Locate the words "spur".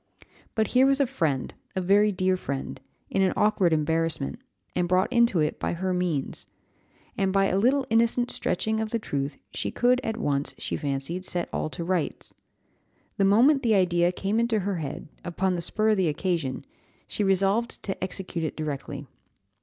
15.61-15.89